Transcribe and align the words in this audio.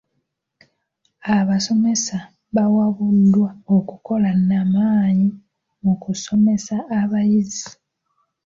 Abasomesa 1.37 2.17
bawabuddwa 2.55 3.49
okukola 3.77 4.29
n'amaanyi 4.47 5.29
mu 5.83 5.93
kusomesa 6.01 6.75
abayizi. 6.99 7.69